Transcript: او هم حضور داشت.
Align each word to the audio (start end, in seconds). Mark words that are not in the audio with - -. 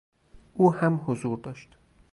او 0.53 0.73
هم 0.73 1.01
حضور 1.05 1.39
داشت. 1.39 1.77